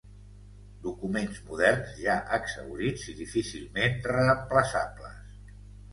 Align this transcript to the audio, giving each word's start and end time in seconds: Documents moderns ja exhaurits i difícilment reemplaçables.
Documents 0.85 1.41
moderns 1.49 1.93
ja 2.05 2.15
exhaurits 2.39 3.07
i 3.15 3.15
difícilment 3.23 4.03
reemplaçables. 4.17 5.41